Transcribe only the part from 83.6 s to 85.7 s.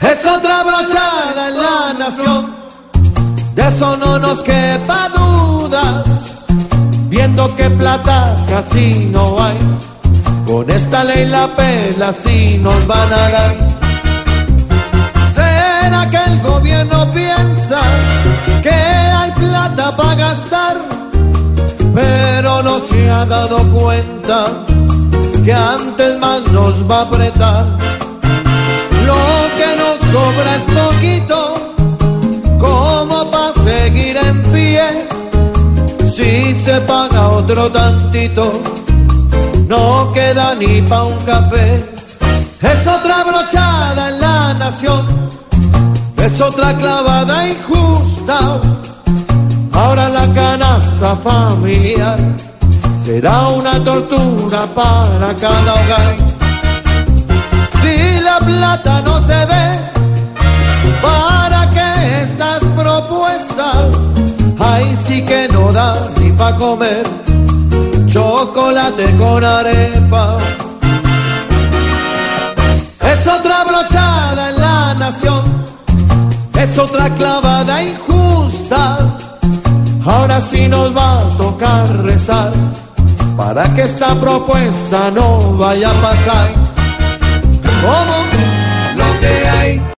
que esta propuesta no